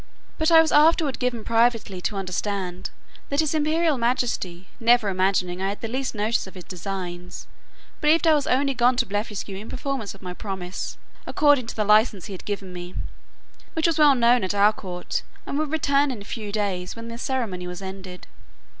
But 0.39 0.49
I 0.49 0.63
was 0.63 0.71
afterward 0.71 1.19
given 1.19 1.43
privately 1.43 2.01
to 2.01 2.15
understand, 2.15 2.89
that 3.29 3.39
his 3.39 3.53
imperial 3.53 3.99
majesty, 3.99 4.67
never 4.79 5.09
imagining 5.09 5.61
I 5.61 5.69
had 5.69 5.81
the 5.81 5.87
least 5.87 6.15
notice 6.15 6.47
of 6.47 6.55
his 6.55 6.63
designs, 6.63 7.45
believed 8.01 8.25
I 8.25 8.33
was 8.33 8.47
only 8.47 8.73
gone 8.73 8.95
to 8.95 9.05
Blefuscu 9.05 9.53
in 9.55 9.69
performance 9.69 10.15
of 10.15 10.23
my 10.23 10.33
promise, 10.33 10.97
according 11.27 11.67
to 11.67 11.75
the 11.75 11.85
license 11.85 12.25
he 12.25 12.33
had 12.33 12.45
given 12.45 12.73
me, 12.73 12.95
which 13.73 13.85
was 13.85 13.99
well 13.99 14.15
known 14.15 14.43
at 14.43 14.55
our 14.55 14.73
court, 14.73 15.21
and 15.45 15.59
would 15.59 15.69
return 15.69 16.09
in 16.09 16.23
a 16.23 16.25
few 16.25 16.51
days, 16.51 16.95
when 16.95 17.07
the 17.09 17.19
ceremony 17.19 17.67
was 17.67 17.83
ended. 17.83 18.25